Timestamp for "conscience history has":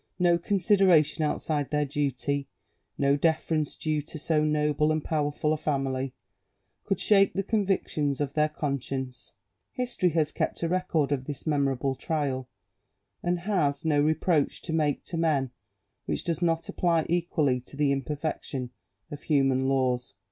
8.49-10.31